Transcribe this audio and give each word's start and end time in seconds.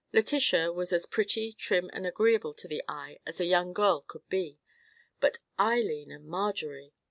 Letitia 0.11 0.71
was 0.73 0.91
as 0.91 1.05
pretty, 1.05 1.51
trim, 1.51 1.87
and 1.93 2.07
agreeable 2.07 2.55
to 2.55 2.67
the 2.67 2.81
eye 2.87 3.19
as 3.27 3.39
a 3.39 3.45
young 3.45 3.71
girl 3.71 4.01
could 4.01 4.27
be; 4.29 4.59
but 5.19 5.37
Eileen 5.59 6.09
and 6.09 6.25
Marjorie! 6.25 6.95